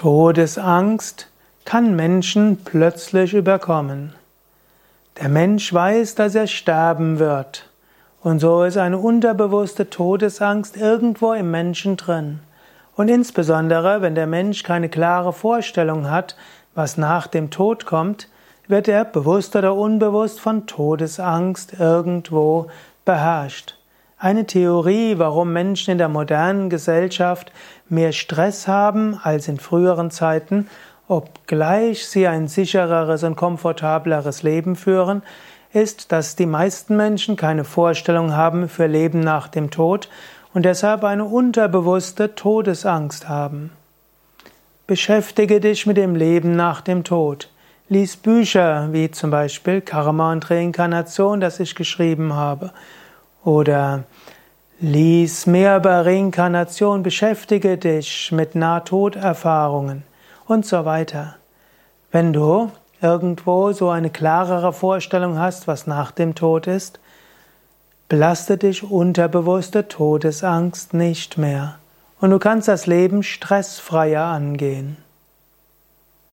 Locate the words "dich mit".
45.60-45.96, 57.78-58.54